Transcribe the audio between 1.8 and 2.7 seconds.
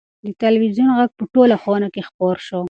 کې خپور و.